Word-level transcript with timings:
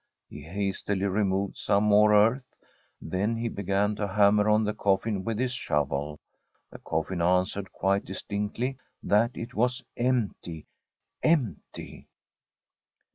He 0.27 0.41
hastily 0.41 1.05
removed 1.05 1.57
some 1.57 1.83
more 1.83 2.15
earth. 2.15 2.55
Then 2.99 3.37
he 3.37 3.49
began 3.49 3.95
to 3.97 4.07
hammer 4.07 4.49
on 4.49 4.63
the 4.63 4.73
coffin 4.73 5.23
with 5.23 5.37
his 5.37 5.51
shovel. 5.53 6.19
The 6.71 6.79
coffin 6.79 7.21
answered 7.21 7.71
quite 7.71 8.03
distinctly 8.03 8.79
that 9.03 9.37
it 9.37 9.53
was 9.53 9.83
empty— 9.95 10.65
empty. 11.21 12.07